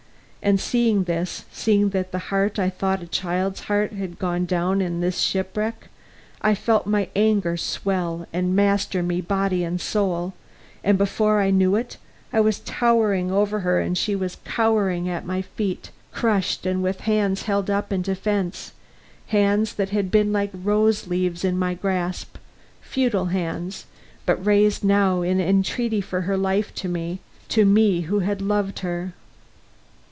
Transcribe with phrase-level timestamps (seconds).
[0.43, 4.81] And seeing this, seeing that the heart I thought a child's heart had gone down
[4.81, 5.87] in this shipwreck,
[6.41, 10.33] I felt my anger swell and master me body and soul,
[10.83, 11.97] and before I knew it,
[12.33, 17.01] I was towering over her and she was cowering at my feet, crushed and with
[17.01, 18.71] hands held up in defense,
[19.27, 22.37] hands that had been like rose leaves in my grasp,
[22.81, 23.85] futile hands,
[24.25, 28.79] but raised now in entreaty for her life to me, to me who had loved
[28.79, 29.13] her.